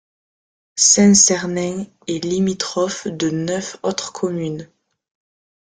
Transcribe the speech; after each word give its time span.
Saint-Cernin 0.77 1.83
est 2.07 2.25
limitrophe 2.25 3.07
de 3.07 3.29
neuf 3.29 3.77
autres 3.83 4.11
communes. 4.11 4.67